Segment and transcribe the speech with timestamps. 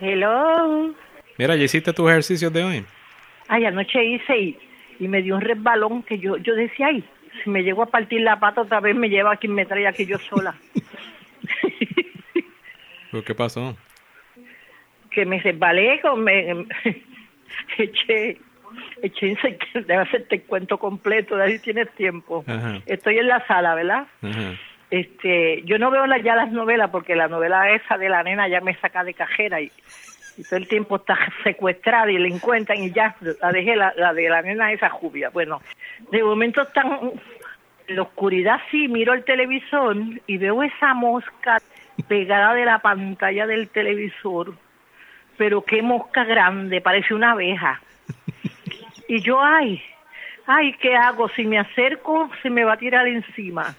[0.00, 0.94] Hello.
[1.36, 2.84] Mira, ¿ya hiciste tus ejercicios de hoy?
[3.48, 4.58] Ay, anoche hice y,
[5.00, 7.04] y me dio un resbalón que yo yo decía, ay,
[7.42, 9.86] si me llego a partir la pata otra vez me lleva a quien me trae
[9.86, 10.54] aquí yo sola.
[13.10, 13.76] ¿Pero qué pasó?
[15.18, 16.50] que me resbalé, con, me,
[17.78, 18.38] eché,
[19.02, 22.44] eché insecticida, debe hacerte el cuento completo, de ahí tienes tiempo.
[22.46, 22.80] Ajá.
[22.86, 24.06] Estoy en la sala, ¿verdad?
[24.22, 24.54] Ajá.
[24.90, 28.48] Este yo no veo la- ya las novelas porque la novela esa de la nena
[28.48, 29.70] ya me saca de cajera y,
[30.48, 34.28] todo el tiempo está secuestrada y la encuentran y ya la dejé la, la de
[34.28, 35.30] la nena esa jubia.
[35.30, 35.60] Bueno
[36.10, 37.10] de momento están
[37.88, 41.60] en la oscuridad sí miro el televisor y veo esa mosca
[42.06, 44.54] pegada de la pantalla del televisor
[45.36, 47.80] pero qué mosca grande parece una abeja.
[49.06, 49.82] Y yo ay
[50.46, 53.74] ay qué hago si me acerco se me va a tirar encima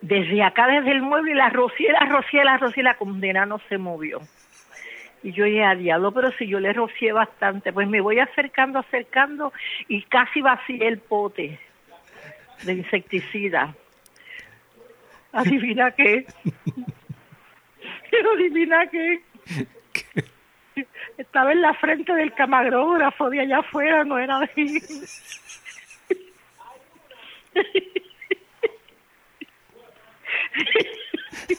[0.00, 3.60] desde acá, desde el mueble, y la rocié, la rocié, la rocié, la condena no
[3.68, 4.20] se movió.
[5.22, 8.78] Y yo dije, a diablo, pero si yo le rocié bastante, pues me voy acercando,
[8.78, 9.52] acercando,
[9.88, 11.58] y casi vacié el pote
[12.62, 13.74] de insecticida.
[15.32, 16.26] ¿Adivina qué?
[18.10, 19.20] Pero adivina qué.
[21.18, 24.82] Estaba en la frente del camarógrafo de allá afuera, no era de.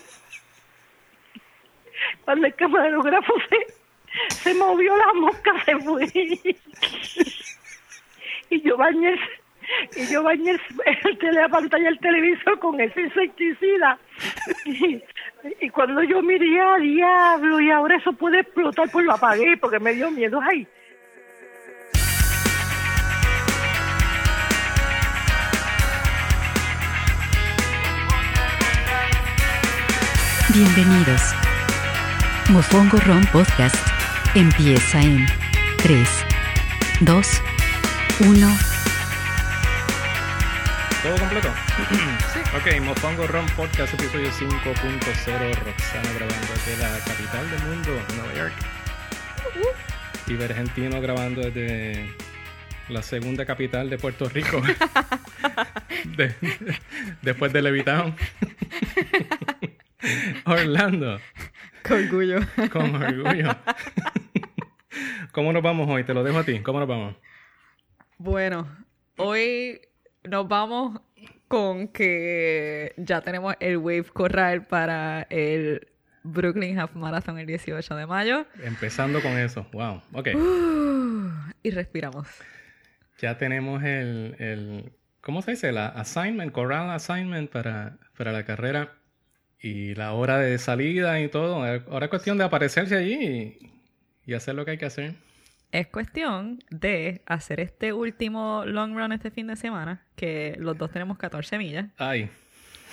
[2.26, 6.06] Cuando el camarógrafo se, se movió, la mosca se fue.
[8.50, 9.16] Y yo bañé,
[9.96, 13.98] y yo bañé el, el tele- la pantalla del televisor con ese insecticida.
[14.66, 19.80] Y, cuando yo miré, a diablo, y ahora eso puede explotar, pues lo apagué porque
[19.80, 20.40] me dio miedo.
[20.44, 20.68] Ay,
[30.54, 31.22] Bienvenidos.
[32.50, 33.76] Mofongo Ron Podcast
[34.36, 35.26] empieza en
[35.78, 36.10] 3,
[37.02, 37.28] 2,
[38.22, 38.58] 1.
[41.04, 41.50] ¿Todo completo?
[42.34, 42.40] sí.
[42.58, 45.56] Ok, Mofongo Ron Podcast, episodio 5.0.
[45.64, 48.54] Roxana grabando desde la capital del mundo, Nueva York.
[50.28, 52.14] Y Vergentino grabando desde
[52.90, 54.62] la segunda capital de Puerto Rico.
[56.18, 56.36] De-
[57.22, 58.16] después de Levitown.
[60.46, 61.20] Orlando,
[61.88, 62.40] Con orgullo.
[62.72, 63.56] con orgullo.
[65.32, 66.04] ¿Cómo nos vamos hoy?
[66.04, 66.60] Te lo dejo a ti.
[66.60, 67.16] ¿Cómo nos vamos?
[68.18, 68.68] Bueno,
[69.18, 69.82] hoy
[70.24, 71.02] nos vamos
[71.48, 75.88] con que ya tenemos el Wave Corral para el
[76.24, 78.46] Brooklyn Half Marathon el 18 de mayo.
[78.64, 79.66] Empezando con eso.
[79.72, 80.02] Wow.
[80.14, 80.28] Ok.
[81.64, 82.28] Y respiramos.
[83.20, 84.92] Ya tenemos el, el
[85.22, 85.72] ¿cómo se dice?
[85.72, 88.94] La assignment, corral assignment para, para la carrera
[89.62, 91.64] y la hora de salida y todo.
[91.64, 93.72] Ahora es cuestión de aparecerse allí y,
[94.26, 95.14] y hacer lo que hay que hacer.
[95.72, 100.92] Es cuestión de hacer este último long run este fin de semana, que los dos
[100.92, 101.86] tenemos 14 millas.
[101.98, 102.30] Ay,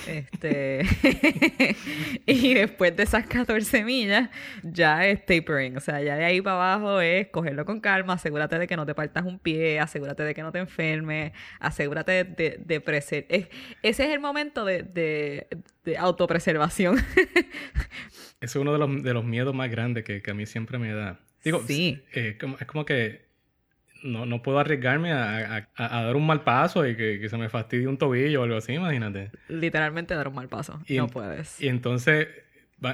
[0.06, 0.82] Este.
[2.26, 4.30] y después de esas 14 millas,
[4.62, 5.76] ya es tapering.
[5.76, 8.86] O sea, ya de ahí para abajo es cogerlo con calma, asegúrate de que no
[8.86, 13.26] te partas un pie, asegúrate de que no te enfermes, asegúrate de, de, de preser-
[13.28, 13.48] es-
[13.82, 15.46] Ese es el momento de, de,
[15.84, 16.98] de autopreservación.
[17.16, 17.52] ese
[18.40, 20.92] es uno de los, de los miedos más grandes que, que a mí siempre me
[20.92, 21.20] da.
[21.44, 22.02] Digo, Sí.
[22.14, 23.27] eh, como- es como que
[24.02, 27.48] no, no puedo arriesgarme a, a- dar un mal paso y que, que se me
[27.48, 29.30] fastidie un tobillo o algo así, imagínate.
[29.48, 30.80] Literalmente dar un mal paso.
[30.86, 31.60] Y no puedes.
[31.60, 32.28] Y entonces,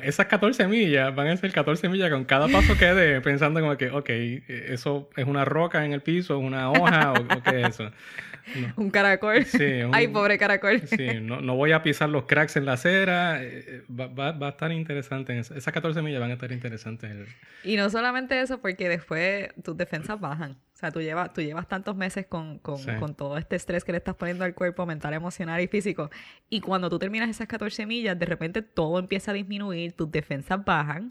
[0.02, 3.76] esas 14 millas van a ser 14 millas con cada paso que dé, pensando como
[3.76, 4.08] que, ok,
[4.48, 7.90] eso es una roca en el piso, una hoja, o, o qué es eso.
[8.56, 8.72] No.
[8.76, 9.44] Un caracol.
[9.44, 10.80] Sí, un- Ay, pobre caracol.
[10.86, 13.42] Sí, no, no voy a pisar los cracks en la acera.
[13.42, 15.38] eh, Va, va- va a estar interesante.
[15.38, 17.28] Esas 14 millas van a estar interesantes.
[17.64, 20.52] Y no solamente eso, porque después tus defensas bajan.
[20.52, 22.90] O sea, tú llevas, tú llevas tantos meses con, con, Sí.
[22.98, 26.10] con todo este estrés que le estás poniendo al cuerpo mental, emocional y físico.
[26.50, 30.62] Y cuando tú terminas esas 14 millas, de repente todo empieza a disminuir, tus defensas
[30.64, 31.08] bajan.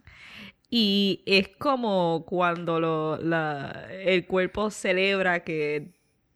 [0.69, 5.91] Y es como cuando lo- la- el cuerpo celebra que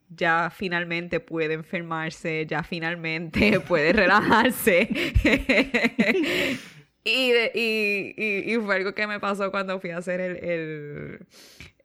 [0.10, 4.88] ya finalmente puede enfermarse, ya finalmente puede relajarse.
[7.04, 8.14] y, y,
[8.54, 11.20] y- fue algo que me pasó cuando fui a hacer el,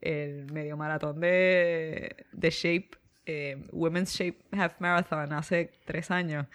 [0.01, 2.91] el, medio maratón de, de Shape,
[3.27, 6.47] eh, Women's Shape Half Marathon hace tres años.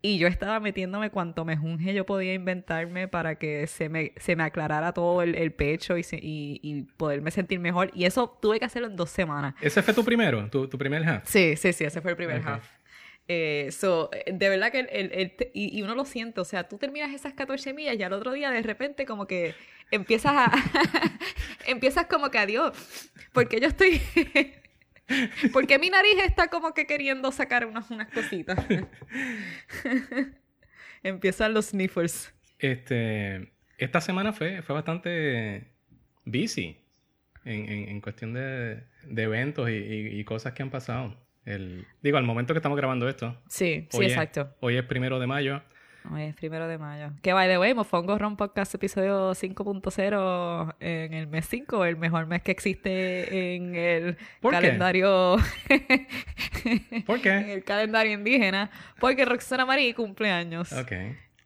[0.00, 4.44] Y yo estaba metiéndome cuanto mejunje yo podía inventarme para que se me, se me
[4.44, 7.90] aclarara todo el, el pecho y, se- y, y poderme sentir mejor.
[7.94, 9.54] Y eso tuve que hacerlo en dos semanas.
[9.60, 10.48] ¿Ese fue tu primero?
[10.50, 11.24] ¿Tu, tu primer half?
[11.28, 12.64] Sí, sí, sí, ese fue el primer half.
[13.26, 16.68] Eh, so, eh, de verdad que el, el- y, y uno lo siente, o sea,
[16.68, 19.54] tú terminas esas 14 millas y al otro día de repente como que
[19.90, 20.52] empiezas a
[21.66, 22.72] empiezas como que adiós,
[23.32, 24.00] porque yo estoy
[25.52, 28.58] porque mi nariz está como que queriendo sacar unas, unas cositas.
[31.02, 32.34] Empiezan los sniffers.
[32.58, 35.68] Este, esta semana fue, fue bastante
[36.24, 36.76] busy
[37.44, 41.16] en, en- en cuestión de, de eventos y, y- y cosas que han pasado.
[41.44, 44.54] El, digo, al momento que estamos grabando esto, Sí, sí, hoy es- exacto.
[44.60, 45.62] hoy es primero de mayo.
[46.10, 47.10] Hoy es primero de mayo.
[47.22, 52.26] Que by the way, Mofongo Ron Podcast episodio 5.0 en el mes 5, el mejor
[52.26, 54.60] mes que existe en el ¿Por qué?
[54.60, 55.36] calendario.
[57.06, 57.52] ¿Por en qué?
[57.54, 58.70] el calendario indígena.
[59.00, 60.72] Porque Roxana Marí cumple años.
[60.72, 60.92] Ok.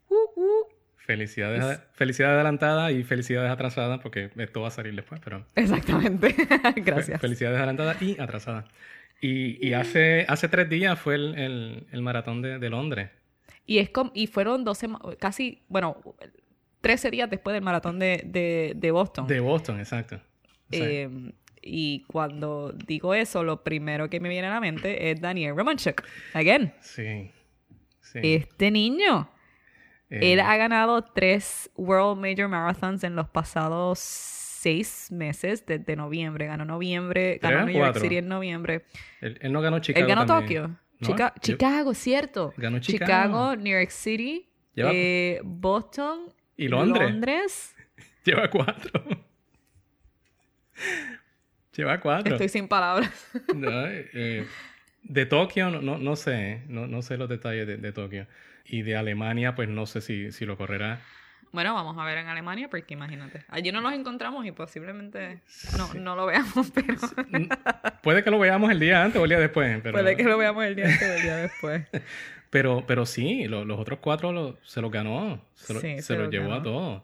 [0.08, 0.66] Uh, uh.
[0.98, 5.44] Felicidades, felicidades adelantadas y felicidades atrasadas, porque esto va a salir después, pero...
[5.56, 6.32] Exactamente.
[6.76, 7.20] Gracias.
[7.20, 8.66] Felicidades adelantadas y atrasadas.
[9.20, 13.10] Y, y hace, hace tres días fue el, el- el maratón de, de Londres.
[13.66, 15.96] Y, es com- y fueron 12, ma- casi, bueno,
[16.80, 19.26] 13 días después del maratón de, de, de Boston.
[19.26, 20.20] De Boston, exacto.
[20.70, 21.08] Eh,
[21.60, 26.02] y cuando digo eso, lo primero que me viene a la mente es Daniel Romanchuk.
[26.34, 27.30] Again, sí.
[28.00, 28.18] sí.
[28.22, 29.30] este niño.
[30.10, 36.46] Eh, Él ha ganado tres World Major Marathons en los pasados seis meses, desde noviembre.
[36.46, 37.98] Ganó noviembre, ¿Tres ganó New York?
[37.98, 38.84] City en noviembre.
[39.20, 40.62] él, él no ganó Chicago Él ganó también.
[40.64, 40.78] Tokio.
[41.06, 42.52] Chica- Chicago, cierto.
[42.56, 43.56] Ganó Chicago.
[43.56, 47.10] New York City, Lleva- eh, Boston Y Londres.
[47.10, 47.76] Londres.
[48.24, 49.02] Lleva cuatro.
[51.76, 52.34] Lleva cuatro.
[52.34, 53.10] Estoy sin palabras.
[53.54, 54.46] No, eh,
[55.02, 56.62] de Tokio, no, no, no sé.
[56.68, 58.26] No, no sé los detalles de, de Tokio.
[58.64, 61.00] Y de Alemania, pues no sé si, si lo correrá.
[61.52, 63.44] Bueno, vamos a ver en Alemania porque imagínate.
[63.48, 65.40] Allí no nos encontramos y posiblemente
[65.76, 66.94] no, no lo veamos, pero
[68.02, 69.78] Puede que lo veamos el día antes o el día después.
[69.82, 71.86] Pero, puede que lo veamos el día antes o el día después.
[72.50, 75.44] pero, pero sí, lo- los otros cuatro lo- se los ganó.
[75.54, 77.02] Se, lo- Sí, se se los llevó a todos.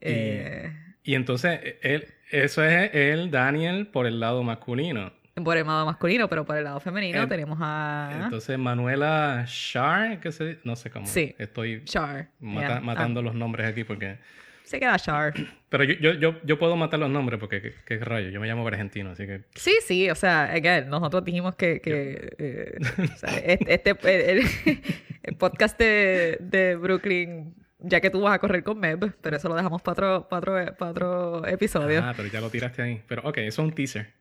[0.00, 0.72] Eh,
[1.04, 5.12] Y entonces, él, eso es él, Daniel, por el lado masculino.
[5.44, 10.30] Por el lado masculino, pero por el lado femenino tenemos a Entonces, Manuela Shar, que
[10.32, 11.06] se, no sé cómo.
[11.06, 11.34] Sí.
[11.38, 12.28] Estoy Char.
[12.40, 12.80] mata- Yeah.
[12.80, 14.18] matando los nombres aquí porque...
[14.20, 14.24] Ah,
[14.64, 15.34] se queda Char.
[15.68, 18.28] Pero yo, yo, yo, yo puedo matar los nombres porque, ¿qué, qué rayo?
[18.28, 19.42] Yo me llamo argentino, así que...
[19.54, 24.82] Sí, sí, o sea, again, nosotros dijimos que, que eh, o sea, este, este-
[25.22, 29.48] el podcast de, de Brooklyn, ya que tú vas a correr con Meb, pero eso
[29.48, 32.00] lo dejamos para otro, para otro, para otro episodio.
[32.04, 33.02] Ah, pero ya lo tiraste ahí.
[33.08, 34.12] Pero, ok, eso es un teaser.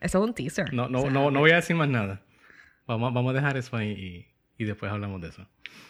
[0.00, 0.72] Eso es un teaser.
[0.72, 2.20] No, no, O sea, no, no voy a decir más nada.
[2.86, 5.46] Vamos, vamos a dejar eso ahí y, y después hablamos de eso.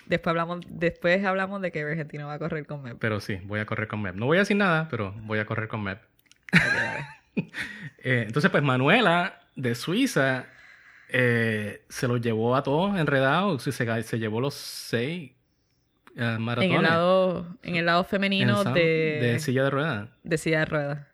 [0.06, 2.98] Después hablamos, después hablamos de que Argentina va a correr con Meb.
[2.98, 4.14] Pero sí, voy a correr con Mep.
[4.14, 6.00] No voy a decir nada, pero voy a correr con Mep.
[8.08, 10.46] Eh, entonces, pues Manuela de Suiza
[11.08, 13.62] eh, se los llevó a todos enredados.
[13.64, 15.32] Se, se, llevó los seis
[16.14, 16.76] eh, En maratones.
[16.76, 18.80] el lado, en el lado femenino en de,
[19.20, 20.08] de silla de ruedas.
[20.22, 21.06] de silla de ruedas.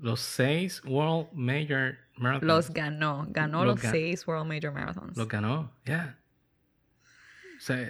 [0.00, 2.46] Los seis World Major Marathons.
[2.46, 3.26] Los ganó.
[3.30, 5.16] Ganó Los seis World Major Marathons.
[5.16, 6.16] Los ganó, ya.
[7.56, 7.88] O sea,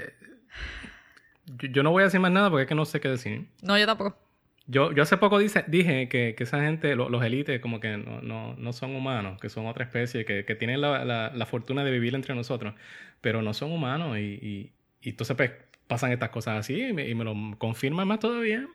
[1.46, 3.48] yo, yo no voy a decir más nada porque es que no sé qué decir.
[3.62, 4.18] No, yo tampoco.
[4.66, 7.96] Yo, yo hace poco dice, dije que, que esa gente, lo- los élites, como que
[7.96, 11.46] no, no, no son humanos, que son otra especie, que, que tienen la, la- la
[11.46, 12.74] fortuna de vivir entre nosotros,
[13.22, 15.52] pero no son humanos y, y, y entonces pues
[15.86, 18.68] pasan estas cosas así y me, y me lo confirman más todavía.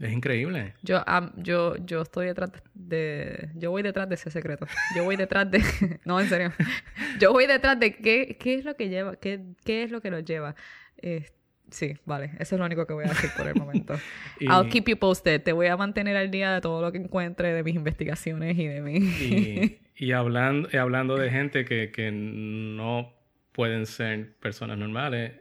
[0.00, 0.74] Es increíble.
[0.82, 3.50] Yo, am- yo, yo estoy detrás de...
[3.54, 4.66] Yo voy detrás de ese secreto.
[4.94, 5.60] Yo voy detrás de...
[6.04, 6.52] no, en serio.
[7.20, 10.10] Yo voy detrás de qué, qué es lo que lleva, qué, qué es lo que
[10.10, 10.54] nos lleva.
[10.98, 11.24] Eh,
[11.70, 12.32] sí, vale.
[12.38, 13.94] Eso es lo único que voy a decir por el momento.
[14.38, 15.42] Y- I'll keep you posted.
[15.42, 18.66] Te voy a mantener al día de todo lo que encuentre, de mis investigaciones y
[18.66, 18.96] de mi...
[18.98, 23.14] Y, y hablando, y hablando de gente que, que no
[23.52, 25.32] pueden ser personas normales,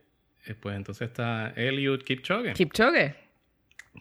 [0.48, 3.16] eh, pues entonces está Eliud Kipchoge, Kipchoge.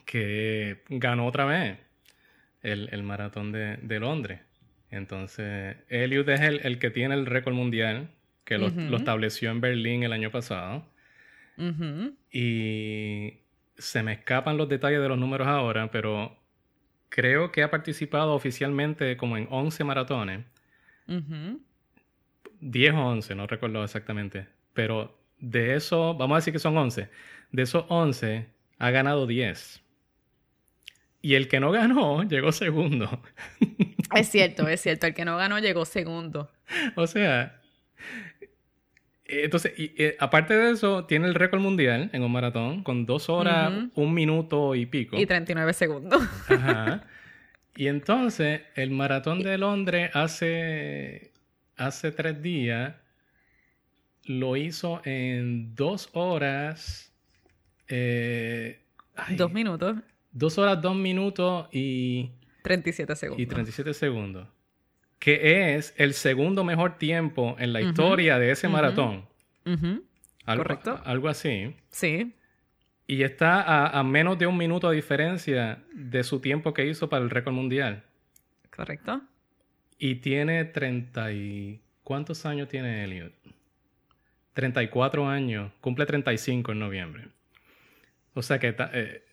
[0.05, 1.79] Que ganó otra vez
[2.63, 4.41] el, el maratón de, de Londres.
[4.91, 8.11] Entonces, Eliud es el, el que tiene el récord mundial,
[8.45, 10.87] que lo, lo estableció en Berlín el año pasado.
[12.31, 13.41] Y
[13.77, 16.37] se me escapan los detalles de los números ahora, pero
[17.09, 20.45] creo que ha participado oficialmente como en 11 maratones.
[21.09, 21.61] Ujú.
[22.61, 24.47] 10 o 11, no recuerdo exactamente.
[24.73, 27.09] Pero de eso, vamos a decir que son 11.
[27.53, 28.47] De esos 11,
[28.79, 29.84] ha ganado 10.
[31.25, 33.23] Y el que no ganó, llegó segundo.
[34.15, 35.07] Es cierto, es cierto.
[35.07, 36.53] El que no ganó llegó segundo.
[36.97, 37.63] o sea,
[39.25, 43.07] eh, entonces, y, eh, aparte de eso, tiene el récord mundial en un maratón con
[43.07, 45.19] 2 horas, un minuto y pico.
[45.19, 46.23] Y 39 segundos.
[46.49, 47.07] Ajá.
[47.75, 51.33] Y entonces, el maratón de Londres hace,
[51.77, 52.97] hace tres días
[54.27, 57.15] lo hizo en dos horas.
[57.89, 58.83] eh,
[59.17, 59.97] ay, Dos minutos,
[60.35, 63.43] dos horas, dos minutos y, 37 segundos.
[63.43, 64.47] y 37 segundos.
[65.19, 69.27] Que es el segundo mejor tiempo en la historia de ese maratón.
[70.45, 71.01] Algo, Correcto.
[71.05, 71.75] Algo así.
[71.89, 72.35] Sí.
[73.07, 77.09] Y está a, a menos de un minuto de diferencia de su tiempo que hizo
[77.09, 78.03] para el récord mundial.
[78.75, 79.23] Correcto.
[79.99, 81.81] Y tiene 30 y...
[82.03, 83.33] ¿Cuántos años tiene Elliot?
[84.53, 85.73] 34 años.
[85.81, 87.29] Cumple 35 en noviembre.
[88.35, 88.73] O sea que...
[88.73, 89.24] ta- eh,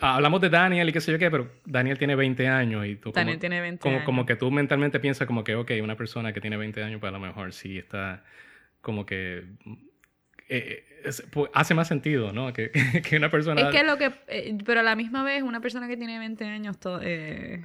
[0.00, 3.12] hablamos de Daniel y qué sé yo qué, pero Daniel tiene 20 años y tú...
[3.12, 4.04] Daniel como, tiene 20 como, años.
[4.06, 7.08] como que tú mentalmente piensas como que, ok, una persona que tiene 20 años, pues
[7.08, 8.22] a lo mejor sí está
[8.80, 9.44] como que...
[10.48, 12.52] eh, es- pues, hace más sentido, ¿no?
[12.52, 12.70] Que,
[13.08, 13.60] que una persona...
[13.60, 14.12] Es que lo que...
[14.28, 17.64] eh, pero a la misma vez, una persona que tiene 20 años to- eh,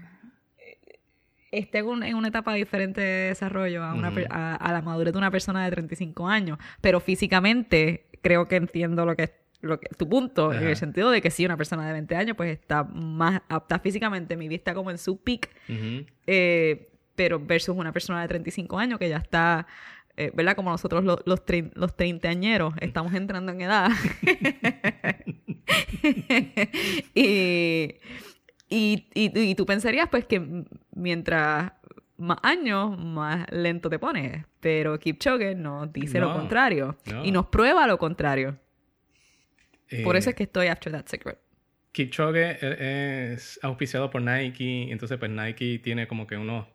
[1.51, 5.17] esté en, un- en una etapa diferente de desarrollo a, una, a la madurez de
[5.17, 6.57] una persona de 35 años.
[6.81, 9.23] Pero físicamente creo que entiendo lo que
[9.61, 12.37] lo que, tu punto, en el sentido de que sí, una persona de 20 años
[12.37, 15.49] pues está más apta físicamente, mi vista como en su peak,
[16.27, 19.65] eh, pero versus una persona de 35 años que ya está,
[20.17, 20.55] eh, ¿verdad?
[20.55, 23.89] Como nosotros lo- los, trein- los treintañeros estamos entrando en edad.
[27.13, 27.95] y,
[28.69, 31.71] y, y, y tú pensarías pues que mientras
[32.17, 34.45] más años, más lento te pones.
[34.59, 36.97] Pero Kipchoge nos dice lo contrario.
[37.11, 37.25] no.
[37.25, 38.57] Y nos prueba lo contrario.
[40.03, 41.37] Por Eh, eso es que estoy after that secret.
[41.91, 46.67] Kipchoge eh, es auspiciado por Nike, entonces pues Nike tiene como que unos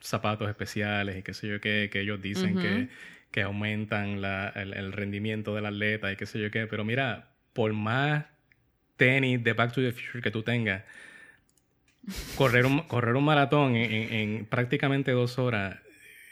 [0.00, 2.88] zapatos especiales y qué sé yo qué, que ellos dicen que,
[3.30, 7.30] que aumentan la- el, el rendimiento del atleta y qué sé yo qué, pero mira,
[7.52, 8.26] por más
[8.96, 10.84] tenis de Back to the Future que tú tengas,
[12.36, 15.78] correr un, correr un maratón en, en- en prácticamente dos horas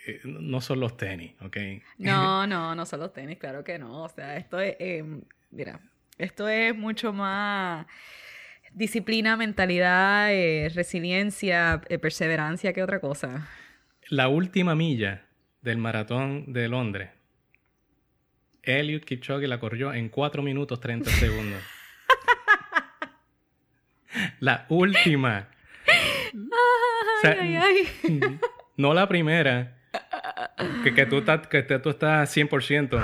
[0.07, 1.57] eh, no son los tenis, ¿ok?
[1.99, 4.05] No, no, no son los tenis, claro que no.
[4.05, 5.03] O sea, esto es, eh,
[5.51, 5.81] mira,
[6.19, 7.87] esto es mucho más
[8.73, 13.49] disciplina, mentalidad, eh, resiliencia, eh, perseverancia que otra cosa.
[14.09, 15.25] La última milla
[15.63, 17.11] del maratón de Londres,
[18.63, 21.63] Eliud Kipchoge la corrió en 4 minutos 30 segundos.
[24.41, 25.49] la última.
[26.35, 28.39] O sea, Ay, ay, ay.
[28.77, 29.79] No la primera.
[30.83, 33.01] Que, que tú estás, que tú estás 100%.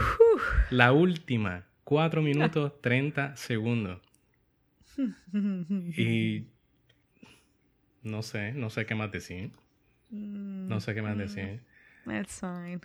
[0.71, 1.65] La última.
[1.91, 4.01] 4 minutos 30 segundos.
[5.97, 6.47] Y
[8.05, 9.51] no sé, no sé qué más decir.
[10.11, 11.61] No sé qué más decir.
[12.07, 12.79] That's fine.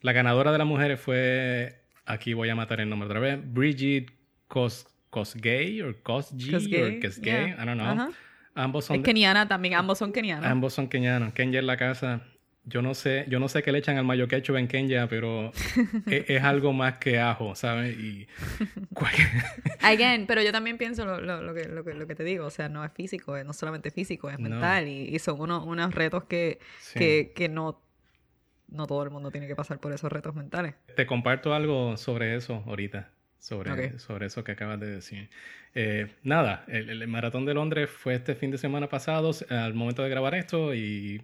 [0.00, 4.12] La ganadora de las mujeres fue, aquí voy a matar el nombre otra vez, Bridget
[4.46, 7.48] Kos, Kosgei o Kosgei, o yeah.
[7.60, 7.86] I don't know.
[7.86, 8.10] Ajá.
[8.54, 10.44] Ambos son Es de- keniana también, ambos son kenianos.
[10.46, 11.32] ambos son kenianos.
[11.32, 12.22] Kenya en la casa.
[12.64, 15.52] Yo no sé, yo no sé qué le echan al mayo ketchup en Kenya, pero
[16.06, 17.98] es, es algo más que ajo, ¿sabes?
[17.98, 18.28] Y
[18.94, 19.28] cualquier-
[19.80, 22.46] Again, pero yo también pienso lo, lo- lo que, lo, que, lo que te digo,
[22.46, 24.48] o sea, no es físico, es no solamente físico, es No.
[24.48, 26.98] mental y, y son unos, unos retos que, Sí.
[27.00, 27.80] que, que no,
[28.68, 30.74] no todo el mundo tiene que pasar por esos retos mentales.
[30.94, 33.98] Te comparto algo sobre eso ahorita, sobre, Ok.
[33.98, 35.30] sobre eso que acabas de decir.
[35.74, 40.04] Eh, nada, el, el maratón de Londres fue este fin de semana pasado, al momento
[40.04, 41.22] de grabar esto, y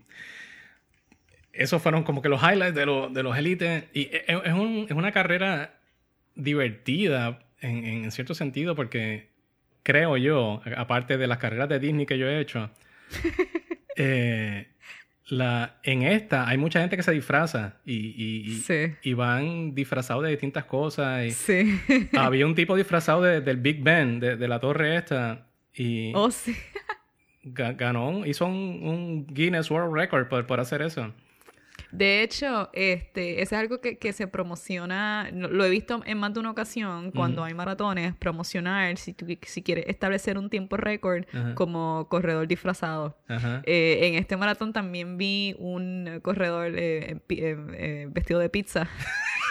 [1.58, 3.84] esos fueron como que los highlights de, lo- de los élites.
[3.92, 5.74] Y es, es un- es una carrera
[6.34, 9.28] divertida en, en cierto sentido, porque
[9.82, 12.70] creo yo, aparte de las carreras de Disney que yo he hecho,
[13.96, 14.68] eh,
[15.28, 18.94] la, en esta hay mucha gente que se disfraza y, y- y- Sí.
[19.02, 21.24] y van disfrazados de distintas cosas.
[21.26, 21.80] Y Sí.
[22.16, 26.30] había un tipo disfrazado de- del Big Ben, de, de la torre esta, y oh,
[26.30, 26.56] sí.
[27.44, 31.12] ganó, hizo un, un Guinness World Record por, por hacer eso.
[31.92, 36.34] De hecho, este, eso es algo que, que se promociona, lo he visto en más
[36.34, 41.24] de una ocasión cuando hay maratones, promocionar si, tú, si quieres establecer un tiempo récord
[41.54, 43.16] como corredor disfrazado.
[43.64, 48.88] Eh, en este maratón también vi un corredor eh, eh, vestido de pizza.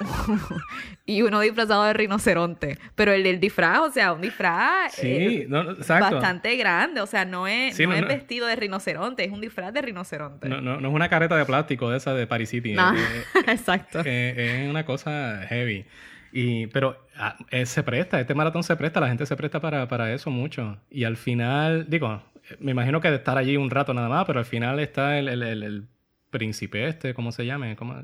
[1.06, 2.78] y uno disfrazado de rinoceronte.
[2.94, 6.16] Pero el del disfraz, o sea, un disfraz Sí, eh, no, exacto.
[6.16, 7.00] bastante grande.
[7.00, 9.82] O sea, no es, Sí, no no, es vestido de rinoceronte, es un disfraz de
[9.82, 10.48] rinoceronte.
[10.48, 12.72] No, no, no es una careta de plástico de esa de Paris City.
[12.74, 14.00] No, eh, exacto.
[14.04, 15.84] eh, es una cosa heavy.
[16.32, 19.88] Y, pero ah, eh, se presta, este maratón se presta, la gente se presta para,
[19.88, 20.78] para eso mucho.
[20.90, 22.22] Y al final, digo,
[22.60, 25.28] me imagino que de estar allí un rato nada más, pero al final está el,
[25.28, 25.88] el, el- el
[26.30, 27.74] príncipe este, ¿cómo se llama?
[27.76, 27.96] ¿Cómo?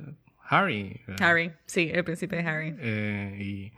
[0.48, 1.00] Harry.
[1.20, 2.74] Harry, sí, el príncipe de Harry.
[2.78, 3.72] eh, y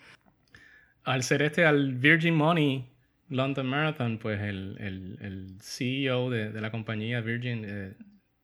[1.05, 2.89] al ser este, al Virgin Money
[3.29, 7.95] London Marathon, pues el, el, el CEO de, de la compañía Virgin, eh,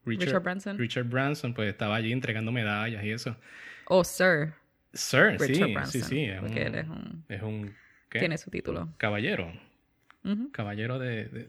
[0.04, 0.78] Richard Branson.
[0.78, 3.36] Richard Branson, pues estaba allí entregando medallas y eso.
[3.86, 4.52] Oh, sir.
[4.92, 5.90] Sir, Richard sí, Branson.
[5.92, 6.24] sí, sí.
[6.24, 7.24] Es un, él es un...
[7.28, 7.74] es un
[8.10, 8.18] ¿qué?
[8.18, 8.92] Tiene su título.
[8.98, 9.52] caballero.
[10.52, 11.48] Caballero de, de-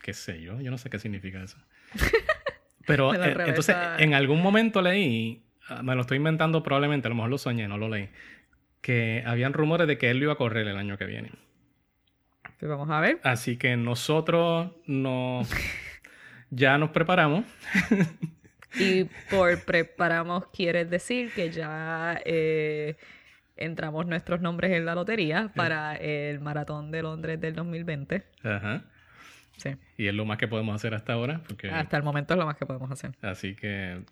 [0.00, 1.58] qué sé yo, yo no sé qué significa eso.
[2.86, 5.42] Pero eh, entonces en algún momento leí,
[5.82, 8.08] me lo estoy inventando probablemente, a lo mejor lo soñé, no lo leí,
[8.80, 11.30] que habían rumores de que él lo iba a correr el año que viene.
[12.58, 13.20] Pues vamos a ver.
[13.22, 15.42] Así que nosotros no
[16.50, 17.44] ya nos preparamos.
[18.78, 22.96] Y por preparamos quiere decir que ya eh,
[23.56, 28.24] entramos nuestros nombres en la lotería para el maratón de Londres del 2020.
[28.44, 28.84] Ajá.
[29.56, 29.76] Sí.
[29.98, 32.46] Y es lo más que podemos hacer hasta ahora, porque Hasta el momento es lo
[32.46, 33.12] más que podemos hacer.
[33.20, 34.02] Así que.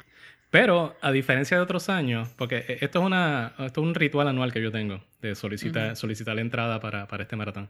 [0.50, 4.28] Pero, a diferencia de otros años, porque e- esto es, una, esto es un ritual
[4.28, 7.68] anual que yo tengo de solicitar, solicitar la entrada para, para este maratón.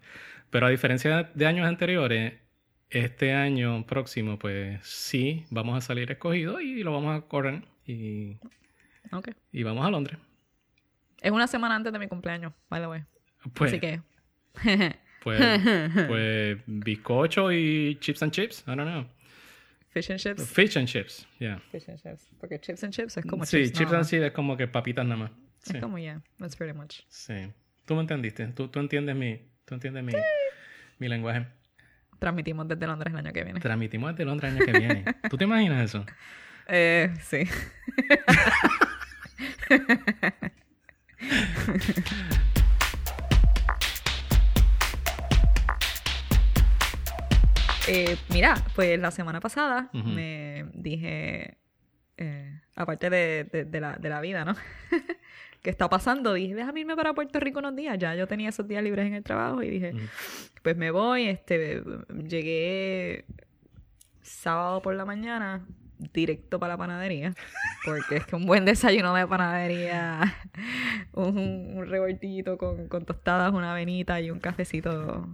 [0.50, 2.34] Pero a diferencia de años anteriores,
[2.90, 8.36] este año próximo, pues sí, vamos a salir escogidos y lo vamos a correr y,
[9.12, 9.30] Ok.
[9.52, 10.18] y vamos a Londres.
[11.20, 13.02] Es una semana antes de mi cumpleaños, by the way.
[13.54, 14.00] Pues, Así que.
[15.24, 15.40] pues,
[16.06, 19.04] pues, bizcocho y chips and chips, I don't know.
[19.90, 20.46] Fish and chips.
[20.46, 21.58] Fish and chips, yeah.
[21.72, 22.28] Fish and chips.
[22.38, 23.72] Porque chips and chips es como sí, chips.
[23.78, 25.30] chips nada and chips es como que papitas nada más.
[25.64, 25.80] Es Sí.
[25.80, 27.00] como, yeah, that's pretty much.
[27.08, 27.52] Sí.
[27.86, 28.46] Tú me entendiste.
[28.48, 30.12] Tú, tú entiendes mi, tú entiendes mi,
[30.98, 31.46] mi lenguaje.
[32.18, 33.60] Transmitimos desde Londres el año que viene.
[33.60, 35.04] Transmitimos desde Londres el año que viene.
[35.30, 36.04] ¿Tú te imaginas eso?
[36.70, 37.48] Eh, sí.
[47.88, 51.56] Eh, mira, pues la semana pasada me dije,
[52.18, 54.54] eh, aparte de, de- de la, de la vida, ¿no?
[55.62, 56.34] ¿Qué está pasando?
[56.34, 57.98] Dije, déjame irme para Puerto Rico unos días.
[57.98, 59.92] Ya yo tenía esos días libres en el trabajo y dije,
[60.62, 61.28] pues me voy.
[61.28, 61.82] Este,
[62.28, 63.24] llegué
[64.22, 65.66] sábado por la mañana
[66.12, 67.34] directo para la panadería.
[67.84, 70.20] Porque es que un buen desayuno de panadería,
[71.12, 71.38] un,
[71.76, 75.26] un revoltillito con, con tostadas, una avenita y un cafecito.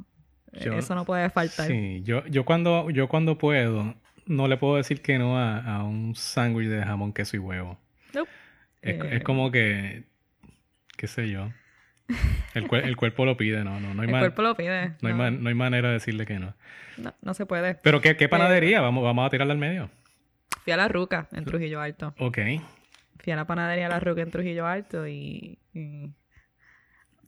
[0.63, 1.67] Yo- Eso no puede faltar.
[1.67, 3.95] Sí, yo, yo cuando, yo cuando puedo,
[4.27, 7.79] no le puedo decir que no a, a un sándwich de jamón, queso y huevo.
[8.15, 8.31] Nope.
[8.83, 10.05] Es, Eh, es como que,
[10.97, 11.51] qué sé yo.
[12.55, 14.93] El, cuer- el cuerpo lo pide, no, no, no hay, el cuerpo lo pide.
[15.01, 16.55] no, hay man- no hay manera de decirle que no.
[16.99, 17.77] no, no se puede.
[17.77, 18.81] Pero ¿qué, qué panadería?
[18.83, 19.91] Vamos, vamos a tirarla al medio.
[20.63, 22.15] Fui a la Ruca en Trujillo Alto.
[22.19, 22.39] Ok.
[23.21, 25.59] Fui a la panadería La Ruca en Trujillo Alto y...
[25.73, 26.11] y,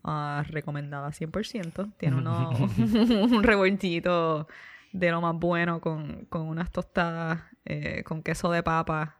[0.07, 1.92] ah, recomendada 100%.
[1.99, 4.49] Tiene uno, un revoltillito
[4.92, 9.16] de lo más bueno con, con unas tostadas eh, con queso de papa,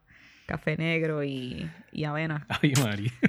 [0.46, 2.46] café negro y, y avena.
[2.62, 3.12] Ay, Mari.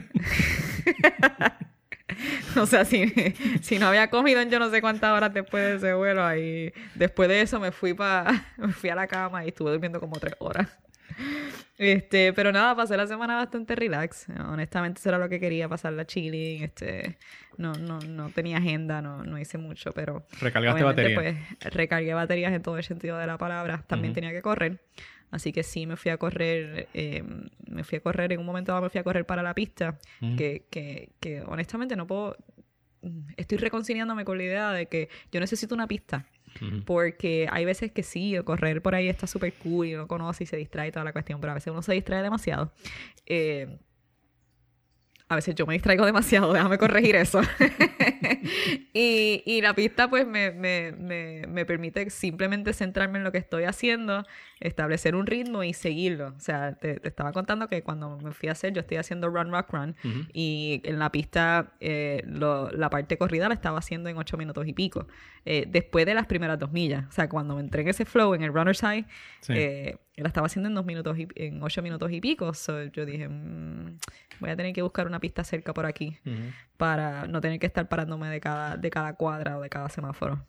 [2.55, 3.13] O sea, si,
[3.61, 6.73] si no había comido en yo no sé cuántas horas después de ese vuelo, ahí
[6.95, 10.17] después de eso me fui pa, me fui a la cama y estuve durmiendo como
[10.17, 10.67] tres horas.
[11.77, 14.27] Este, pero nada, pasé la semana bastante relax.
[14.29, 16.63] Honestamente, eso era lo que quería, pasarla chilling.
[16.63, 17.17] Este,
[17.57, 21.37] no, no, no tenía agenda, no, no hice mucho, pero Recargaste obviamente, batería.
[21.59, 23.83] pues recargué baterías en todo el sentido de la palabra.
[23.87, 24.15] También Ujú.
[24.15, 24.81] tenía que correr.
[25.29, 27.21] Así que sí, me fui a correr, eh,
[27.69, 29.99] me fui a correr, en un momento dado me fui a correr para la pista,
[30.21, 30.37] Ujú.
[30.37, 32.37] que, que, que honestamente no puedo,
[33.35, 36.25] estoy reconciliándome con la idea de que yo necesito una pista,
[36.85, 40.47] Porque hay veces que sí, correr por ahí está súper cool y uno conoce y
[40.47, 42.71] se distrae toda la cuestión, pero a veces uno se distrae demasiado.
[43.25, 43.77] Eh,
[45.29, 47.41] a veces yo me distraigo demasiado, déjame corregir eso.
[48.93, 53.37] y, y la pista pues me, me, me, me permite simplemente centrarme en lo que
[53.37, 54.25] estoy haciendo,
[54.59, 56.33] establecer un ritmo y seguirlo.
[56.35, 59.29] O sea, te, te estaba contando que cuando me fui a hacer, yo estoy haciendo
[59.29, 60.27] Run Rock Run Ujú.
[60.33, 64.67] y en la pista eh, lo- la parte corrida la estaba haciendo en ocho minutos
[64.67, 65.07] y pico.
[65.45, 67.05] Eh, después de las primeras dos millas.
[67.07, 69.05] O sea, cuando me entré en ese flow en el Runner's High,
[69.41, 69.53] Sí.
[69.55, 72.53] eh, la estaba haciendo en dos minutos y, en ocho minutos y pico.
[72.53, 73.97] So, yo dije, "Mm,
[74.39, 76.51] voy a tener que buscar una pista cerca por aquí Ujú.
[76.77, 80.45] para no tener que estar parándome de cada, de cada cuadra o de cada semáforo.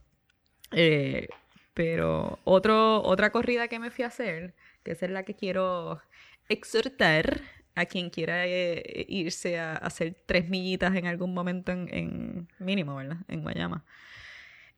[0.73, 1.29] Eh,
[1.75, 6.01] pero otro, otra corrida que me fui a hacer, que esa es la que quiero
[6.49, 7.41] exhortar
[7.75, 12.97] a quien quiera eh, irse a hacer tres millitas en algún momento en, en mínimo,
[12.97, 13.19] ¿verdad?
[13.29, 13.85] En Guayama.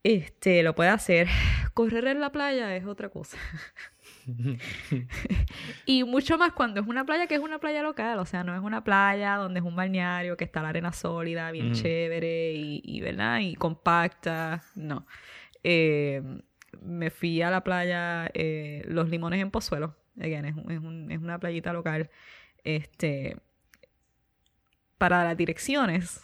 [0.03, 1.29] Este, lo puede hacer.
[1.75, 3.39] Correr en la playa es otra cosa.
[5.87, 8.55] y mucho más cuando es una playa que es una playa local, o sea, no
[8.55, 11.75] es una playa donde es un balneario que está la arena sólida, bien Ujú.
[11.83, 13.41] chévere y, y, ¿verdad?
[13.41, 15.07] Y compacta, no.
[15.63, 16.23] Eh,
[16.81, 21.11] me fui a la playa eh, Los Limones en Pozuelo, again, es, un- es, un-
[21.11, 22.11] es una playita local.
[22.65, 23.37] Este,
[24.99, 26.21] para las direcciones,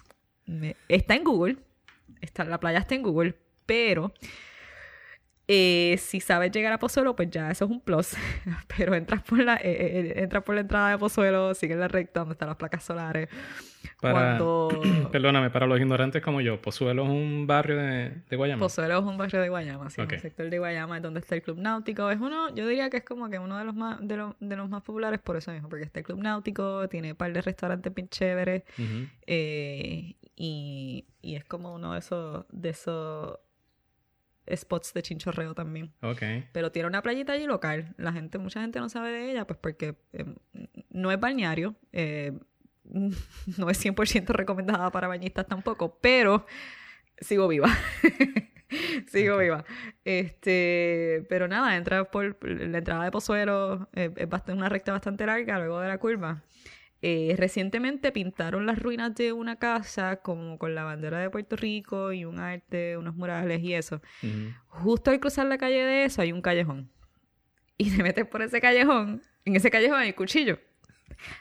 [0.46, 1.56] me- está en Google,
[2.20, 4.12] está, la playa está en Google, pero
[5.48, 8.14] eh, si sabes llegar a Pozuelo, pues ya eso es un plus.
[8.76, 12.20] Pero entras por la, eh, eh, entras por la entrada de Pozuelo, sigues la recta
[12.20, 13.28] donde están las placas solares.
[14.00, 14.68] Para, Cuando
[15.12, 18.58] perdóname, para los ignorantes como yo, Pozuelo es un barrio de, de Guayama.
[18.60, 20.14] Pozuelo es un barrio de Guayama, sí, Ok.
[20.14, 22.10] un sector de Guayama es donde está el Club Náutico.
[22.10, 24.56] Es uno, yo diría que es como que uno de los más, de, los- de
[24.56, 27.40] los más populares por eso mismo, porque está el Club Náutico, tiene un par de
[27.40, 28.64] restaurantes bien chéveres,
[29.26, 33.38] eh, y, y es como uno de esos, de esos
[34.54, 35.92] spots de chinchorreo también.
[36.02, 36.22] Ok.
[36.52, 37.94] Pero tiene una playita allí local.
[37.96, 40.24] La gente, mucha gente no sabe de ella, pues porque eh,
[40.90, 41.74] no es balneario.
[41.92, 42.32] eh,
[43.58, 46.46] no es 100% recomendada para bañistas tampoco, pero
[47.18, 47.68] sigo viva.
[49.08, 49.40] sigo Ok.
[49.40, 49.64] viva.
[50.04, 55.26] Este, pero nada, entra por la entrada de Pozuelo, eh, es bastante, una recta bastante
[55.26, 56.42] larga luego de la curva.
[57.02, 62.12] Eh, recientemente pintaron las ruinas de una casa como con la bandera de Puerto Rico
[62.12, 64.00] y un arte, unos murales y eso.
[64.68, 66.90] Justo al cruzar la calle de eso hay un callejón.
[67.78, 69.22] Y te metes por ese callejón.
[69.44, 70.58] En ese callejón hay cuchillo.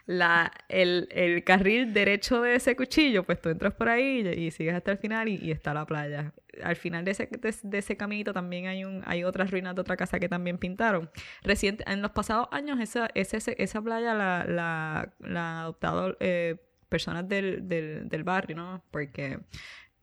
[0.05, 4.51] La, el, el carril derecho de ese cuchillo, pues tú entras por ahí y, y
[4.51, 6.33] sigues hasta el final y, y está la playa.
[6.63, 7.29] Al final de ese,
[7.63, 11.09] de, ese caminito también hay un hay otras ruinas de otra casa que también pintaron.
[11.43, 16.55] Reciente, en los pasados años esa, ese- esa playa la, la, la han adoptado eh,
[16.89, 18.83] personas del, del, del barrio, ¿no?
[18.91, 19.39] Porque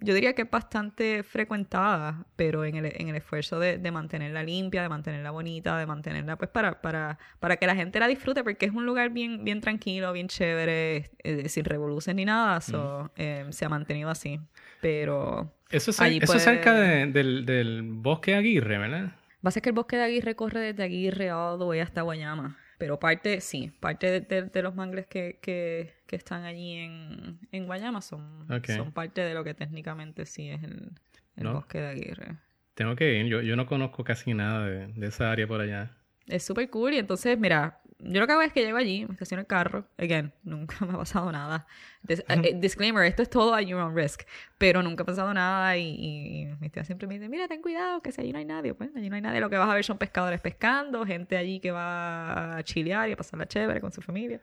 [0.02, 4.42] yo diría que es bastante frecuentada, pero en el, en el esfuerzo de, de mantenerla
[4.42, 8.42] limpia, de mantenerla bonita, de mantenerla pues para, para, para que la gente la disfrute,
[8.44, 13.10] porque es un lugar bien, bien tranquilo, bien chévere, eh, sin revoluciones ni nada, so,
[13.16, 14.40] eh, se ha mantenido así.
[14.80, 19.12] Pero Eso es, Allí eso es puede- cerca de- del, del bosque Aguirre, ¿verdad?
[19.44, 22.02] va a ser que el bosque de Aguirre corre desde Aguirre all the way hasta
[22.02, 22.56] Guayama.
[22.82, 27.38] Pero parte, sí, parte de, de- de los mangles que, que, que están allí en,
[27.52, 30.90] en Guayama son, son parte de lo que técnicamente sí es el,
[31.36, 31.52] el ¿No?
[31.52, 32.38] bosque de Aguirre.
[32.74, 33.26] Tengo que ir.
[33.26, 35.96] Yo, yo no conozco casi nada de, de esa área por allá.
[36.26, 39.12] Es súper cool y entonces, mira, yo lo que hago es que llego allí, me
[39.12, 41.66] estaciono el carro, again, nunca me ha pasado nada.
[42.08, 44.22] Eh, disclaimer, esto es todo at your own risk,
[44.58, 47.62] pero nunca ha pasado nada y, y, y mi tía siempre me dice, mira, ten
[47.62, 49.68] cuidado, que si allí no hay nadie, pues allí no hay nadie, lo que vas
[49.70, 53.80] a ver son pescadores pescando, gente allí que va a chilear y a pasarla chévere
[53.80, 54.40] con su familia.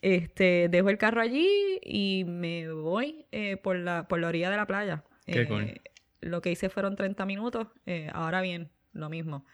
[0.00, 4.56] Este, dejo el carro allí y me voy eh, por, la, por la orilla de
[4.56, 5.04] la playa.
[5.26, 5.80] Qué Eh, cool.
[6.20, 7.68] Lo que hice fueron 30 minutos.
[7.86, 9.44] eh, ahora bien, lo mismo.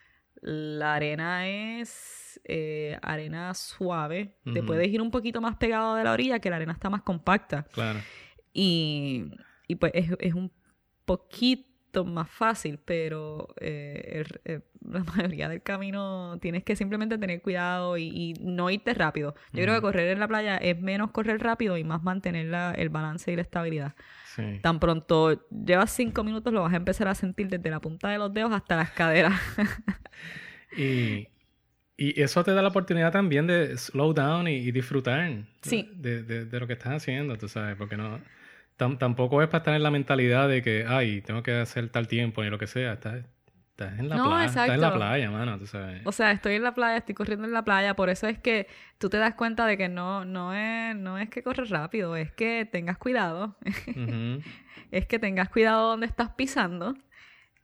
[0.41, 4.37] La arena es eh, arena suave.
[4.53, 7.03] Te puedes ir un poquito más pegado de la orilla, que la arena está más
[7.03, 7.65] compacta.
[7.73, 8.01] Claro.
[8.53, 9.33] Y,
[9.67, 10.53] y pues es, es un
[11.05, 11.69] poquito
[12.05, 17.97] más fácil, pero eh, el- eh, la mayoría del camino tienes que simplemente tener cuidado
[17.97, 19.35] y, y no irte rápido.
[19.53, 22.73] Yo creo que correr en la playa es menos correr rápido y más mantener la-
[22.73, 23.95] el balance y la estabilidad.
[24.37, 24.61] Sí.
[24.63, 28.19] Tan pronto llevas cinco minutos lo vas a empezar a sentir desde la punta de
[28.19, 29.33] los dedos hasta las caderas.
[30.77, 31.29] Y,
[31.97, 35.91] y eso te da la oportunidad también de slow down y, y disfrutar Sí.
[35.95, 38.21] de, de- de lo que estás haciendo, tú sabes, porque no
[38.99, 42.43] tampoco es para estar en la mentalidad de que, ay, tengo que hacer tal tiempo
[42.43, 42.95] ni lo que sea.
[42.95, 43.25] Estás,
[43.71, 46.01] estás en la No, playa, estás en la playa, mano, tú sabes.
[46.05, 48.67] O sea, estoy en la playa, estoy corriendo en la playa, por eso es que
[48.99, 52.33] tú te das cuenta de que no, no, es, no es que corres rápido, es
[52.33, 53.57] que tengas cuidado,
[54.91, 56.95] es que tengas cuidado donde estás pisando,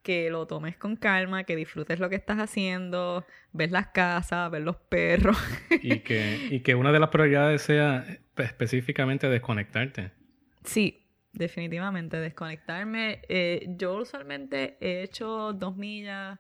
[0.03, 4.63] que lo tomes con calma, que disfrutes lo que estás haciendo, ves las casas, ves
[4.63, 5.39] los perros.
[5.83, 10.11] y, que, y que una de las prioridades sea espe- específicamente desconectarte.
[10.65, 11.04] Sí,
[11.35, 13.21] definitivamente, desconectarme.
[13.29, 16.39] Eh, yo usualmente he hecho dos millas,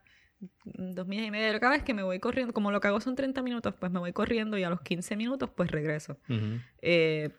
[0.64, 1.48] dos millas y media.
[1.48, 3.90] Pero cada vez que me voy corriendo, como lo que hago son 30 minutos, pues
[3.92, 6.18] me voy corriendo y a los 15 minutos pues regreso.
[6.83, 7.30] Eh,